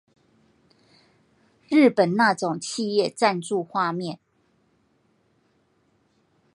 [1.69, 4.19] 日本那種企業贊助畫面